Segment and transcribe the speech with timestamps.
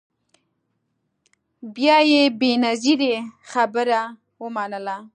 [1.75, 3.13] بیا یې بنظیري
[3.51, 4.01] خبره
[4.41, 4.97] ومنله